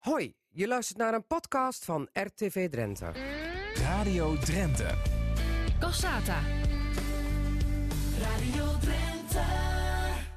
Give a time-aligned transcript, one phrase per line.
[0.00, 3.12] Hoi, je luistert naar een podcast van RTV Drenthe.
[3.74, 4.94] Radio Drenthe.
[5.78, 6.40] Cassata.
[8.18, 9.42] Radio Drenthe.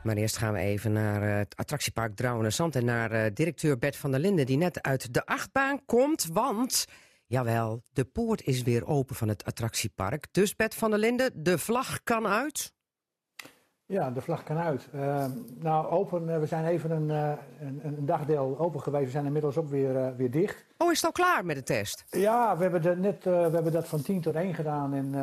[0.04, 2.76] Maar eerst gaan we even naar eh, het attractiepark Drouwen-Zand...
[2.76, 6.26] en naar eh, directeur Bert van der Linden, die net uit de achtbaan komt.
[6.26, 6.86] Want,
[7.26, 10.28] jawel, de poort is weer open van het attractiepark.
[10.32, 12.74] Dus Bert van der Linden, de vlag kan uit.
[13.94, 14.90] Ja, de vlag kan uit.
[14.96, 15.26] Uh,
[15.60, 19.06] nou, open, uh, we zijn even een, uh, een, een, dagdeel open geweest.
[19.06, 20.66] We zijn inmiddels ook weer, weer dicht.
[20.78, 22.06] Oh, is het al klaar met de test?
[22.10, 25.14] Ja, we hebben, de, net, we hebben dat van 10 tot 1 gedaan en,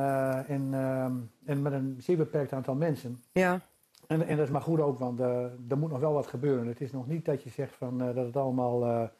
[0.47, 1.13] en, ehm,
[1.45, 3.23] en met een zeer beperkt aantal mensen.
[3.33, 3.61] Ja.
[4.07, 6.67] En, en dat is maar goed ook, want er moet nog wel wat gebeuren.
[6.67, 9.11] Het is nog niet dat je zegt van, dat het allemaal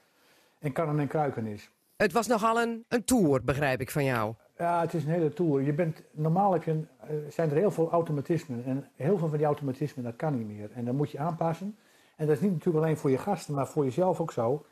[0.59, 1.71] in kannen en kruiken is.
[1.97, 4.35] Het was nogal een, een tour, begrijp ik van jou.
[4.61, 5.63] Ja, het is een hele tour.
[5.63, 8.65] Je bent, normaal heb je een, uh, zijn er heel veel automatismen.
[8.65, 10.71] En heel veel van die automatismen, dat kan niet meer.
[10.75, 11.77] En dan moet je aanpassen.
[12.17, 14.65] En dat is niet natuurlijk alleen voor je gasten, maar voor jezelf ook zo.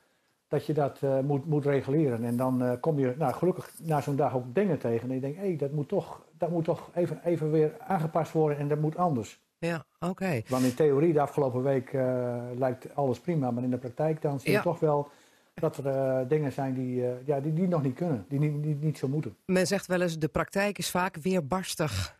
[0.48, 2.24] Dat je dat uh, moet, moet reguleren.
[2.24, 5.08] En dan uh, kom je nou, gelukkig na zo'n dag ook dingen tegen.
[5.08, 8.32] En je denkt, hé, hey, dat moet toch, dat moet toch even, even weer aangepast
[8.32, 9.40] worden en dat moet anders.
[9.58, 10.10] Ja, oké.
[10.10, 10.44] Okay.
[10.48, 11.92] Want in theorie de afgelopen week
[12.56, 13.50] lijkt alles prima.
[13.50, 14.62] Maar in de praktijk dan zie je ja.
[14.62, 15.08] toch wel
[15.60, 18.62] dat er uh, dingen zijn die, uh, ja, die, die nog niet kunnen, die niet,
[18.62, 19.36] die niet zo moeten.
[19.46, 22.16] Men zegt wel eens, de praktijk is vaak weer barstig.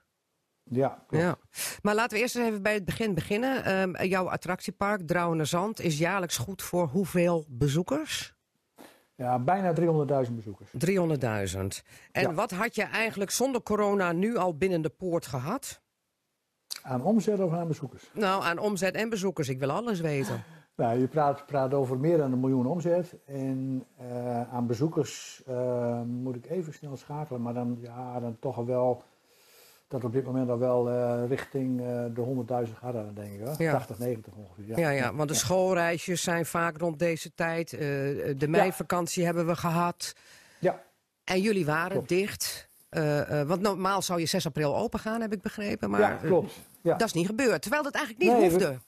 [0.70, 1.36] Ja, ja.
[1.82, 3.80] Maar laten we eerst eens even bij het begin beginnen.
[3.80, 8.34] Um, jouw attractiepark, Drouwen-Zand, is jaarlijks goed voor hoeveel bezoekers?
[9.14, 9.72] Ja, bijna
[10.26, 10.70] 300.000 bezoekers.
[10.70, 11.58] 300.000.
[12.12, 12.34] En ja.
[12.34, 15.80] wat had je eigenlijk zonder corona nu al binnen de poort gehad?
[16.82, 18.10] Aan omzet of aan bezoekers?
[18.12, 19.48] Nou, aan omzet en bezoekers.
[19.48, 20.44] Ik wil alles weten.
[20.78, 23.14] Nou, je praat, praat over meer dan een miljoen omzet.
[23.24, 27.42] En uh, aan bezoekers uh, moet ik even snel schakelen.
[27.42, 29.02] Maar dan, ja, dan toch wel
[29.88, 31.78] dat op dit moment al wel uh, richting
[32.14, 33.46] de 100.000 gaat, dan denk ik.
[33.46, 33.54] Hoor.
[33.58, 33.72] Ja.
[33.72, 34.66] 80, 90 ongeveer.
[34.66, 37.70] Ja, ja, ja want de schoolreisjes zijn vaak rond deze tijd.
[37.70, 40.14] de meivakantie hebben we gehad.
[40.58, 40.82] Ja.
[41.24, 42.08] En jullie waren klopt.
[42.08, 42.68] dicht.
[43.46, 45.90] want normaal zou je 6 april open gaan, heb ik begrepen.
[45.90, 46.52] Maar ja, klopt.
[46.80, 46.96] Ja.
[46.96, 47.62] dat is niet gebeurd.
[47.62, 48.78] Terwijl dat eigenlijk niet nee, hoefde.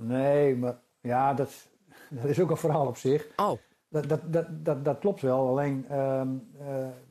[0.00, 1.68] Nee, maar ja, dat,
[2.08, 3.28] dat is ook een verhaal op zich.
[3.36, 3.58] Oh.
[3.88, 5.48] Dat, dat, dat, dat, dat klopt wel.
[5.48, 6.66] Alleen, um, uh,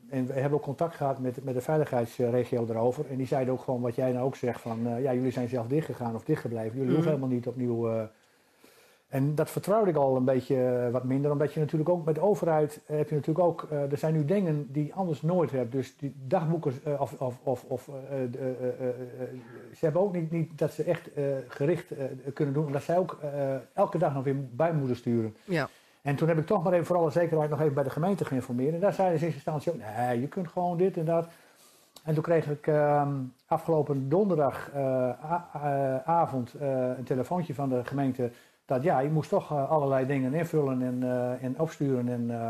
[0.08, 3.06] en we hebben ook contact gehad met, met de veiligheidsregio erover.
[3.10, 5.48] En die zeiden ook gewoon wat jij nou ook zegt: van uh, ja, jullie zijn
[5.48, 6.72] zelf dichtgegaan of dichtgebleven.
[6.72, 6.94] Jullie mm.
[6.94, 7.90] hoeven helemaal niet opnieuw.
[7.90, 8.02] Uh,
[9.10, 12.20] en dat vertrouwde ik al een beetje wat minder, omdat je natuurlijk ook met de
[12.20, 15.72] overheid heb je natuurlijk ook, uh, er zijn nu dingen die je anders nooit hebt.
[15.72, 17.90] Dus die dagboekers uh, of, of, of, of
[19.74, 21.10] ze hebben ook niet, niet dat ze echt
[21.48, 21.92] gericht
[22.34, 23.18] kunnen doen, omdat zij ook
[23.72, 25.36] elke dag nog weer bij moeten sturen.
[25.44, 25.68] Ja.
[26.02, 28.24] En toen heb ik toch maar even voor alle zekerheid nog even bij de gemeente
[28.24, 28.74] geïnformeerd.
[28.74, 31.28] En daar zeiden ze in eerste instantie ook, nee, je kunt gewoon dit en dat.
[32.04, 32.70] En toen kreeg ik
[33.46, 36.54] afgelopen donderdagavond
[36.96, 38.30] een telefoontje van de gemeente
[38.70, 42.08] dat ja, je moest toch uh, allerlei dingen invullen en, uh, en opsturen.
[42.08, 42.48] En uh,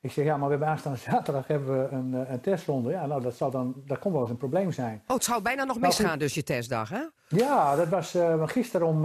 [0.00, 2.90] ik zeg, ja, maar we hebben aanstaande zaterdag hebben we een, een testronde.
[2.90, 5.02] Ja, nou, dat, zal dan, dat kon wel eens een probleem zijn.
[5.06, 7.02] Oh, het zou bijna nog misgaan, nou, dus je testdag, hè?
[7.28, 9.02] Ja, dat was gisteren om...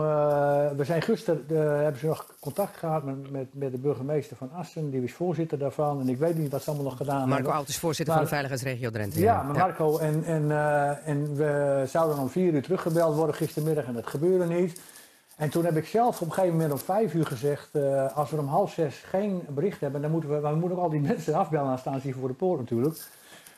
[0.78, 1.46] we zijn gisteren,
[1.84, 4.90] hebben ze nog contact gehad met, met, met de burgemeester van Assen.
[4.90, 6.02] Die was voorzitter daarvan.
[6.02, 7.54] En ik weet niet wat ze allemaal nog gedaan Marco hebben.
[7.54, 9.20] Alt is voorzitter maar, van de Veiligheidsregio Drenthe.
[9.20, 10.52] Ja, maar Marco en, en,
[11.06, 13.86] en we zouden om vier uur teruggebeld worden gistermiddag.
[13.86, 14.82] En dat gebeurde niet.
[15.40, 18.30] En toen heb ik zelf op een gegeven moment om vijf uur gezegd, uh, als
[18.30, 21.00] we om half zes geen bericht hebben, dan moeten we, we moeten ook al die
[21.12, 22.98] mensen afbellen aan staan hier voor de poort natuurlijk.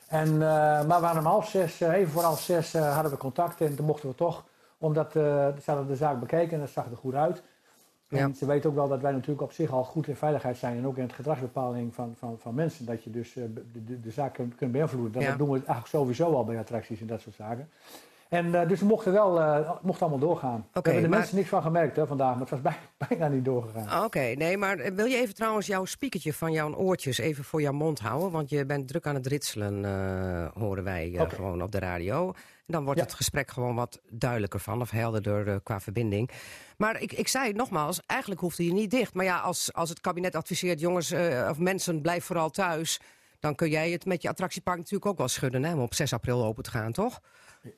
[0.08, 3.18] En, uh, maar we hadden om half zes, uh, even voor half zes hadden we
[3.18, 4.44] contact en toen mochten we toch,
[4.78, 7.42] omdat ze hadden de zaak bekeken en dat zag er goed uit.
[8.10, 10.78] En ze weten ook wel dat wij natuurlijk op zich al goed in veiligheid zijn
[10.78, 13.54] en ook in het gedragsbepaling van, van, van mensen, dat je dus de,
[13.86, 15.12] de, de zaak kunt, kunt beïnvloeden.
[15.12, 15.36] Dat Ja.
[15.36, 17.70] doen we eigenlijk sowieso al bij attracties en dat soort zaken.
[18.32, 20.60] En uh, dus we mochten wel uh, mochten allemaal doorgaan.
[20.74, 22.78] Oké, we hebben de maar- mensen niks van gemerkt hè, vandaag, maar het was bijna,
[23.08, 24.04] bijna niet doorgegaan.
[24.06, 27.62] Oké, nee, maar eh, wil je even trouwens jouw spiekertje van jouw oortjes even voor
[27.62, 28.32] jouw mond houden?
[28.32, 32.28] Want je bent druk aan het ritselen, eh, horen wij eh, gewoon op de radio.
[32.28, 33.06] En dan wordt Ja.
[33.06, 36.30] het gesprek gewoon wat duidelijker van, of helderder eh, qua verbinding.
[36.78, 39.14] Maar ik, ik zei het nogmaals, eigenlijk hoefde je niet dicht.
[39.14, 43.00] Maar ja, als, als het kabinet adviseert, jongens eh, of mensen, blijf vooral thuis...
[43.42, 46.14] dan kun jij het met je attractiepark natuurlijk ook wel schudden, hè, om op 6
[46.14, 47.22] april open te gaan, toch?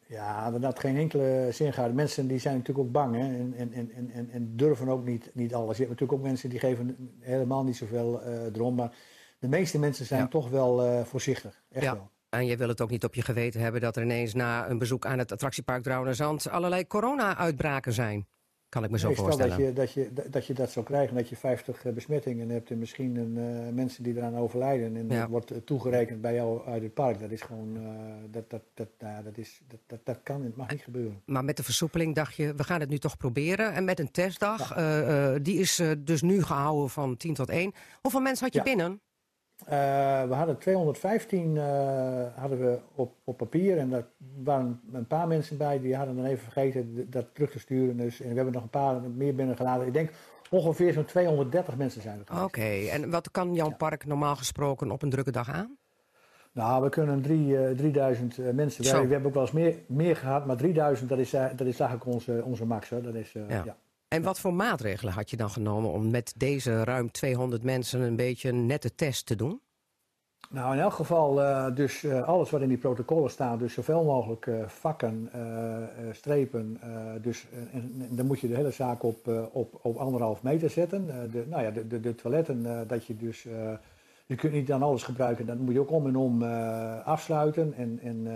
[0.07, 1.94] Ja, dat had geen enkele zin gehad.
[1.94, 5.30] Mensen die zijn natuurlijk ook bang hè, en, en, en, en, en durven ook niet,
[5.33, 5.77] niet alles.
[5.77, 8.75] Je hebt natuurlijk ook mensen die geven helemaal niet zoveel uh, erom.
[8.75, 8.95] Maar
[9.39, 10.27] de meeste mensen zijn Ja.
[10.27, 11.62] toch wel uh, voorzichtig.
[11.71, 11.94] Echt Ja.
[11.94, 12.12] wel.
[12.30, 14.77] En je wil het ook niet op je geweten hebben dat er ineens na een
[14.77, 18.27] bezoek aan het attractiepark Drouwen Zand allerlei corona-uitbraken zijn.
[18.74, 19.58] Kan ik me zo Nee, voorstellen.
[19.58, 19.92] dat je, dat,
[20.24, 23.38] je, dat je dat zou krijgen, dat je 50 besmettingen hebt en misschien een,
[23.68, 25.20] eh, mensen die eraan overlijden en Ja.
[25.20, 27.20] dat wordt eh, toegerekend bij jou uit het park.
[27.20, 27.84] Dat is gewoon, eh,
[28.31, 30.81] dat, dat, dat, nou ja, dat, is, dat, dat, dat kan en het mag niet
[30.81, 31.22] gebeuren.
[31.25, 33.74] Maar met de versoepeling dacht je, we gaan het nu toch proberen.
[33.74, 37.50] En met een testdag, eh, eh, die is eh, dus nu gehouden van 10 tot
[37.50, 37.72] 1.
[38.02, 38.66] Hoeveel mensen had je Ja.
[38.75, 39.02] binnen?
[39.65, 41.63] Eh, we hadden 215 eh,
[42.36, 44.06] hadden we op, op papier en daar
[44.44, 47.98] waren een paar mensen bij die hadden dan even vergeten dat terug te sturen.
[47.98, 49.88] Dus, en we hebben nog een paar meer binnengeladen.
[49.88, 50.12] Ik denk
[50.50, 55.01] ongeveer zo'n 230 mensen zijn er Oké, en wat kan jouw park normaal gesproken op
[55.01, 55.77] een drukke dag aan?
[56.51, 58.83] Nou, we kunnen drie, eh, 3000 eh, mensen.
[58.83, 62.06] We, hebben ook wel eens meer, meer gehad, maar 3000 dat is, dat is eigenlijk
[62.06, 62.89] onze, onze max.
[62.89, 63.01] Hoor.
[63.01, 63.63] Dat is, Ja.
[63.65, 63.77] ja.
[64.13, 68.15] En wat voor maatregelen had je dan genomen om met deze ruim 200 mensen een
[68.15, 69.62] beetje een nette test te doen?
[70.50, 74.04] Nou, in elk geval, eh, dus eh, alles wat in die protocollen staat, dus zoveel
[74.04, 75.30] mogelijk eh, vakken,
[76.12, 76.80] strepen.
[77.21, 81.06] dus, en, dan moet je de hele zaak op, op, op anderhalf meter zetten.
[81.31, 83.44] De, nou ja, de, de, de toiletten, dat je dus.
[84.25, 86.44] je kunt niet dan alles gebruiken, dan moet je ook om en om
[87.04, 87.74] afsluiten.
[87.74, 88.27] En, en,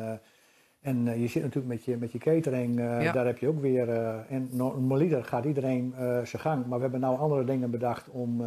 [0.87, 3.11] en eh, je zit natuurlijk met je, met je catering, eh, Ja.
[3.11, 3.89] daar heb je ook weer.
[3.89, 8.41] eh, en normaliter gaat iedereen zijn gang, maar we hebben nou andere dingen bedacht om.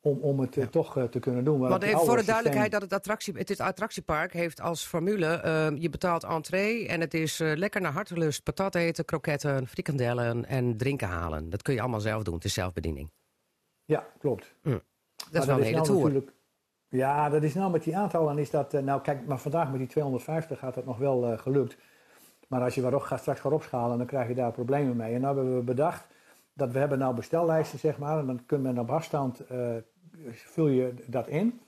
[0.00, 1.58] om, om het toch te kunnen doen.
[1.58, 4.84] Want het even voor de systeem- duidelijkheid dat het, attractie, het is- attractiepark heeft als
[4.86, 5.26] formule...
[5.26, 8.42] eh, je betaalt entree en het is lekker naar hartelust.
[8.42, 11.50] Patat eten, kroketten, frikandellen en drinken halen.
[11.50, 13.10] Dat kun je allemaal zelf doen, het is zelfbediening.
[13.84, 14.54] Ja, klopt.
[14.62, 16.22] Dat is wel een hele nou tour.
[16.88, 18.74] Ja, dat is nou met die aantallen is dat...
[18.74, 21.76] eh, nou kijk, maar vandaag met die 250 gaat dat nog wel eh, gelukt.
[22.48, 25.14] Maar als je waarop gaat, straks gaat opschalen, dan krijg je daar problemen mee.
[25.14, 26.06] En nou hebben we bedacht
[26.52, 28.18] dat we hebben nou bestellijsten, zeg maar.
[28.18, 29.76] En dan kun men op afstand, eh,
[30.32, 31.60] vul je dat in.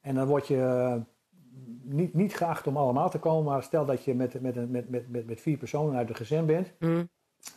[0.00, 1.00] En dan word je
[1.82, 3.44] niet, niet geacht om allemaal te komen.
[3.52, 6.46] Maar stel dat je met, met, met, met, met, met vier personen uit een gezin
[6.46, 7.04] bent Hm,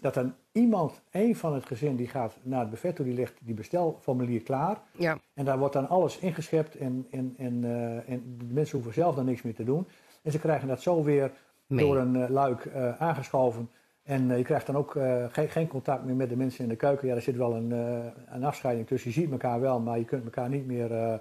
[0.01, 3.33] dat dan iemand, één van het gezin, die gaat naar het buffet toe, die legt
[3.41, 4.81] die bestelformulier klaar.
[4.97, 8.93] ja, En daar wordt dan alles ingeschept en, en, en, eh, en de mensen hoeven
[8.93, 9.87] zelf dan niks meer te doen.
[10.23, 11.31] En ze krijgen dat zo weer
[11.67, 13.69] door een eh, luik eh, aangeschoven.
[14.03, 14.97] En je krijgt dan ook
[15.29, 17.07] geen, geen contact meer met de mensen in de keuken.
[17.07, 17.71] Ja, er zit wel een,
[18.27, 19.09] een afscheiding tussen.
[19.09, 21.19] Je ziet elkaar wel, maar je kunt elkaar niet meer,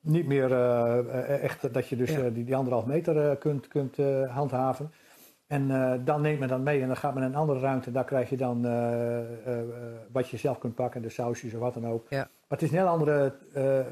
[0.00, 0.52] niet meer
[1.26, 2.30] echt dat je dus Ja.
[2.30, 3.96] die, die anderhalf meter kunt, kunt
[4.28, 4.90] handhaven.
[5.48, 7.90] En eh, dan neemt men dan mee en dan gaat men een andere ruimte.
[7.90, 9.64] Daar krijg je dan eh, eh,
[10.12, 12.06] wat je zelf kunt pakken, de sausjes of wat dan ook.
[12.08, 12.16] Ja.
[12.18, 13.34] Maar het is een heel andere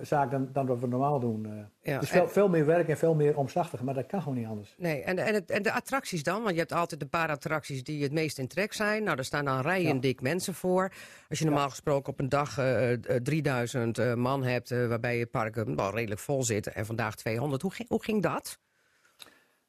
[0.03, 1.69] zaak dan, dan wat we normaal doen.
[1.83, 4.23] Ja, het is en- veel, veel meer werk en veel meer omslachtig, maar dat kan
[4.23, 4.75] gewoon niet anders.
[4.79, 6.43] Nee, en, en, het, en de attracties dan?
[6.43, 9.03] Want je hebt altijd de paar attracties die het meest in trek zijn.
[9.03, 10.01] Nou, daar staan dan rijen Ja.
[10.01, 10.93] dik mensen voor.
[11.29, 14.71] Als je normaal gesproken op een dag eh, eh, 3000 eh, man hebt...
[14.89, 17.63] waarbij je parken wel redelijk vol zitten en vandaag 200.
[17.63, 18.59] Hoe ging, hoe ging dat?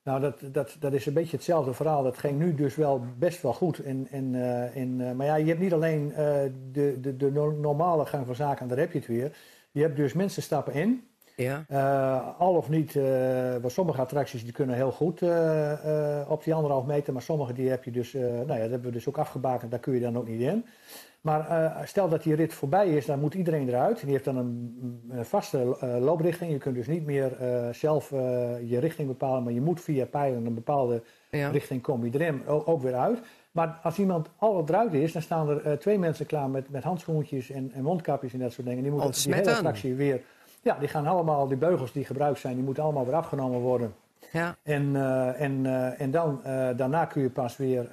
[0.08, 2.04] Nou, dat, dat, dat is een beetje hetzelfde verhaal.
[2.04, 3.80] Dat ging nu dus wel best wel goed.
[3.80, 6.36] En, en, eh, en, eh, maar ja, je hebt niet alleen eh,
[6.72, 9.38] de, de, de no- normale gang van zaken, en daar heb je het weer.
[9.72, 11.08] Je hebt dus mensen stappen in.
[11.38, 12.94] Ja, Eh, al of niet,
[13.62, 17.70] want sommige attracties die kunnen heel goed eh, op die anderhalf meter, maar sommige die
[17.70, 20.18] heb je dus, nou ja, dat hebben we dus ook afgebakend, daar kun je dan
[20.18, 20.66] ook niet in.
[21.22, 24.02] Maar stel dat die rit voorbij is, dan moet iedereen eruit.
[24.02, 24.78] Die heeft dan een,
[25.10, 26.52] een vaste looprichting.
[26.52, 27.38] Je kunt dus niet meer
[27.72, 28.10] zelf
[28.64, 31.50] je richting bepalen, maar je moet via pijlen een bepaalde ja.
[31.50, 33.20] richting kom je erin, o- ook weer uit.
[33.52, 37.50] Maar als iemand al eruit is, dan staan er twee mensen klaar met, met handschoentjes
[37.50, 38.84] en, en mondkapjes en dat soort dingen.
[38.84, 40.22] Die moeten die hele attractie weer.
[40.68, 43.94] Ja, die gaan allemaal, die beugels die gebruikt zijn, die moeten allemaal weer afgenomen worden.
[44.32, 44.56] ja.
[44.64, 47.88] En, eh, en, eh, en dan, eh, daarna kun je pas weer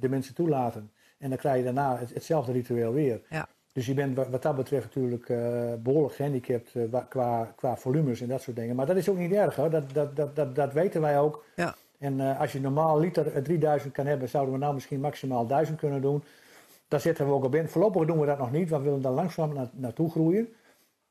[0.00, 0.90] de mensen toelaten.
[1.18, 3.20] En dan krijg je daarna het- hetzelfde ritueel weer.
[3.30, 3.46] Ja.
[3.72, 5.38] Dus je bent wa- wat dat betreft natuurlijk eh,
[5.78, 8.76] behoorlijk gehandicapt eh, qua, qua volumes en dat soort dingen.
[8.76, 11.44] Maar dat is ook niet erg hoor, dat, dat, dat, dat, dat weten wij ook.
[11.56, 11.74] Ja.
[11.98, 15.78] En als je normaal liter eh, 3000 kan hebben, zouden we nou misschien maximaal 1000
[15.78, 16.22] kunnen doen.
[16.88, 17.68] Daar zitten we ook op in.
[17.68, 20.48] Voorlopig doen we dat nog niet, want we willen daar langzaam na, naartoe groeien.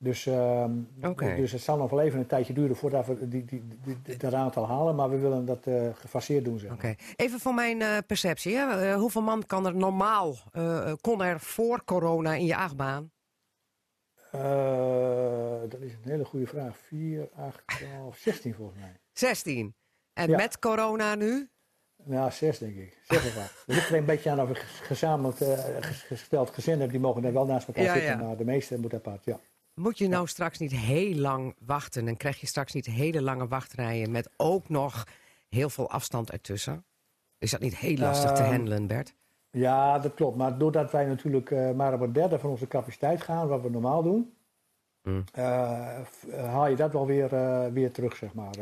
[0.02, 0.72] Dus, ehm,
[1.04, 1.36] Oké.
[1.36, 4.68] dus het zal nog wel even een tijdje duren voordat we die, die, dat aantal
[4.68, 4.96] halen.
[4.96, 6.60] Maar we willen dat eh, gefaseerd doen.
[6.60, 6.96] Zeg maar.
[7.16, 8.56] Even voor mijn eh, perceptie.
[8.56, 8.90] Hè?
[8.92, 10.36] Eh, hoeveel man kan er normaal,
[11.02, 13.12] kon er voor corona in je achtbaan?
[15.70, 16.78] Dat is een hele goede vraag.
[16.78, 19.00] 4, 8, 12, 16 volgens mij.
[19.14, 19.76] 16.
[20.14, 20.36] En Ja.
[20.38, 21.50] met corona nu?
[22.06, 22.98] Ja, 6 denk ik.
[23.04, 23.44] 6 of wat.
[23.68, 25.38] Er ligt er een beetje aan of ik gezamenlijk
[25.80, 26.90] ges- gesteld gezin heb.
[26.90, 28.12] Die mogen er wel naast elkaar Ja, zitten.
[28.12, 28.18] ja.
[28.26, 29.40] Maar de meeste moeten apart, ja.
[29.80, 33.48] Moet je nou straks niet heel lang wachten en krijg je straks niet hele lange
[33.48, 35.04] wachtrijen met ook nog
[35.50, 36.84] heel veel afstand ertussen?
[37.38, 39.14] Is dat niet heel lastig te Ehm, handelen, Bert?
[39.52, 40.38] Ja, dat klopt.
[40.38, 43.70] Maar doordat wij natuurlijk eh, maar op een derde van onze capaciteit gaan, wat we
[43.70, 44.34] normaal doen,
[45.02, 45.24] Hmm.
[45.34, 47.30] eh, eh, haal je dat wel weer,
[47.74, 48.56] weer terug, zeg maar.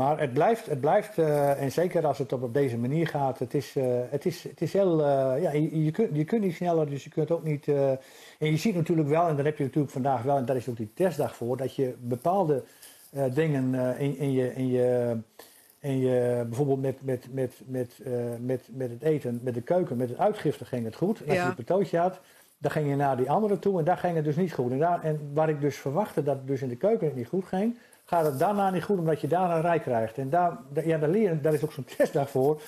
[0.00, 3.38] Maar het blijft, het blijft eh, en zeker als het op, op deze manier gaat,
[3.38, 6.42] het is, eh, het is, het is heel, eh, ja, je, je, kunt, je kunt
[6.42, 9.56] niet sneller, dus je kunt ook niet, en je ziet natuurlijk wel, en daar heb
[9.56, 12.62] je natuurlijk vandaag wel, en daar is ook die testdag voor, dat je bepaalde
[13.34, 15.16] dingen in, in je, in je,
[15.80, 18.00] in je, bijvoorbeeld met, met, met, met,
[18.40, 21.20] met, met het eten, met de keuken, met het uitgifte ging het goed.
[21.22, 21.42] En als Ja.
[21.42, 22.20] je een patootje had,
[22.58, 24.70] dan ging je naar die andere toe en daar ging het dus niet goed.
[24.70, 27.28] En, daar, en waar ik dus verwachtte dat het dus in de keuken het niet
[27.28, 27.78] goed ging,
[28.10, 30.18] gaat het daarna niet goed omdat je daar een rij krijgt.
[30.18, 32.60] En daar, da- ja, daar, leren, daar is ook zo'n testdag voor.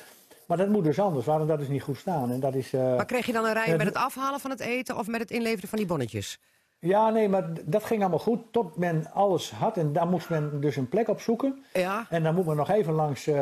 [0.46, 2.30] Maar dat moet dus anders, waarom dat is niet goed staan.
[2.30, 4.50] En dat is, eh, Maar kreeg je dan een rij eh, met het afhalen van
[4.50, 6.38] het eten of met het inleveren van die bonnetjes?
[6.78, 9.76] ja, nee, maar dat ging allemaal goed tot men alles had.
[9.76, 11.64] En daar moest men dus een plek op zoeken.
[11.72, 12.06] Ja.
[12.08, 13.34] En dan moet men nog even langs eh,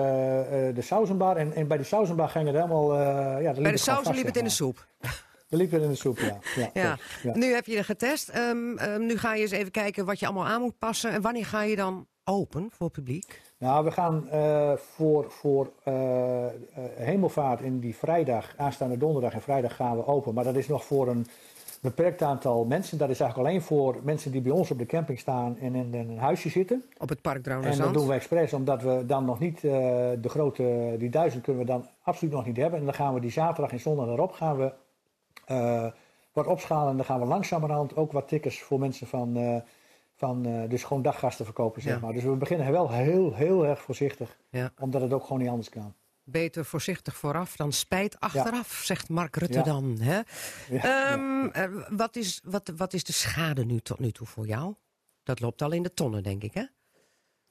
[0.74, 1.36] de sausenbar.
[1.36, 2.92] En, en bij de sausenbar ging het helemaal...
[2.92, 4.86] eh ja, Bij de gewoon saus vast, liep het in de soep.
[5.50, 6.38] Er liep het in de soep, ja.
[6.56, 6.94] Ja, Ja.
[6.94, 7.36] klopt, ja.
[7.36, 8.28] Nu heb je er getest.
[8.28, 11.10] Ehm, ehm, nu ga je eens even kijken wat je allemaal aan moet passen.
[11.10, 13.42] En wanneer ga je dan open voor publiek?
[13.58, 16.52] Nou, we gaan eh, voor, voor eh, eh,
[16.96, 20.34] hemelvaart in die vrijdag, aanstaande donderdag en vrijdag gaan we open.
[20.34, 21.26] Maar dat is nog voor een
[21.80, 22.98] beperkt aantal mensen.
[22.98, 25.94] Dat is eigenlijk alleen voor mensen die bij ons op de camping staan en in
[25.94, 26.84] een huisje zitten.
[26.98, 30.96] Op het Park En dat doen we expres, omdat we dan nog niet de grote,
[30.98, 32.78] die duizend kunnen we dan absoluut nog niet hebben.
[32.78, 34.72] En dan gaan we die zaterdag en zondag erop gaan we
[35.50, 35.86] eh,
[36.32, 36.90] wat opschalen.
[36.90, 39.56] En dan gaan we langzamerhand ook wat tickets voor mensen van, eh,
[40.14, 42.00] van eh, dus gewoon daggasten verkopen, zeg Ja.
[42.00, 42.12] maar.
[42.12, 44.72] Dus we beginnen wel heel, heel erg voorzichtig, Ja.
[44.78, 45.94] omdat het ook gewoon niet anders kan.
[46.24, 49.96] Beter voorzichtig vooraf dan spijt achteraf, zegt Mark Rutte dan.
[50.00, 50.20] Hè?
[50.70, 54.74] Ehm, eh, wat, is, wat, wat is de schade nu tot nu toe voor jou?
[55.22, 56.64] Dat loopt al in de tonnen, denk ik, hè?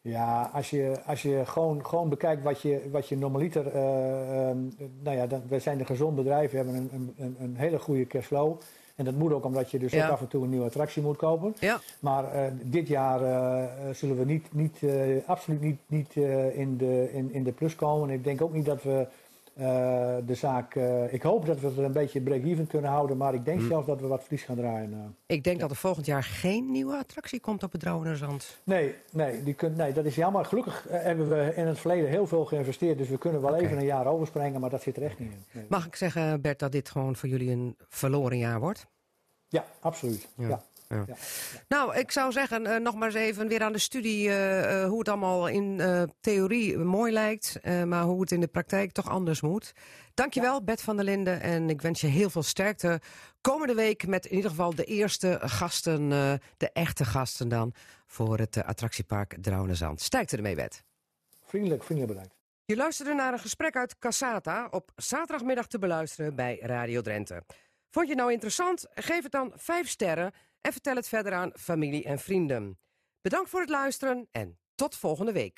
[0.02, 3.68] Ja, als je, als je gewoon, gewoon bekijkt wat je, wat je normaliter...
[3.68, 4.58] ehm,
[5.04, 8.08] nou ja, dan, we zijn een gezond bedrijf, we hebben een, een, een, hele goede
[8.08, 8.60] cashflow.
[8.96, 10.06] En dat moet ook omdat je dus Ja.
[10.06, 11.56] ook af en toe een nieuwe attractie moet kopen.
[11.60, 11.80] Ja.
[12.00, 14.80] Maar eh, dit jaar eh, zullen we niet, niet,
[15.26, 16.16] absoluut niet, niet
[16.54, 18.10] in, de, in, in de plus komen.
[18.10, 19.08] En ik denk ook niet dat we
[20.26, 20.76] de zaak...
[20.76, 23.18] eh, ik hoop dat we het een beetje break-even kunnen houden.
[23.18, 23.68] Maar ik denk Hm.
[23.68, 24.94] zelfs dat we wat verlies gaan draaien.
[24.94, 25.00] eh.
[25.36, 28.58] Ik denk dat er volgend jaar geen nieuwe attractie komt op het Drouwerzand.
[28.64, 30.46] Nee, nee, die kun, nee, dat is jammer.
[30.46, 32.98] Gelukkig eh, hebben we in het verleden heel veel geïnvesteerd.
[32.98, 34.62] Dus we kunnen wel even een jaar overspringen.
[34.62, 35.44] Maar dat zit er echt niet in.
[35.52, 35.66] Nee.
[35.70, 38.88] Mag ik zeggen, Bert, dat dit gewoon voor jullie een verloren jaar wordt?
[39.48, 40.28] Ja, absoluut.
[40.36, 40.48] Ja.
[40.48, 40.62] Ja.
[40.90, 41.04] Ja.
[41.08, 41.16] Ja.
[41.68, 44.90] Nou, ik zou zeggen, eh, nog maar eens even weer aan de studie eh, eh,
[44.90, 45.82] hoe het allemaal in
[46.20, 49.74] theorie mooi lijkt, maar hoe het in de praktijk toch anders moet.
[50.14, 53.02] Dankjewel, Bert van der Linden, en ik wens je heel veel sterkte
[53.42, 56.10] komende week met in ieder geval de eerste gasten,
[56.58, 57.74] de echte gasten dan,
[58.06, 60.02] voor het attractiepark Drouwenezand.
[60.02, 60.84] Sterkte ermee, Bert.
[61.46, 62.38] Vriendelijk, vriendelijk bedankt.
[62.66, 67.44] Je luisterde naar een gesprek uit Cassata op zaterdagmiddag te beluisteren bij Radio Drenthe.
[67.90, 68.88] Vond je het nou interessant?
[68.94, 72.80] Geef het dan 5 sterren en vertel het verder aan familie en vrienden.
[73.22, 75.48] Bedankt voor het luisteren en tot volgende week.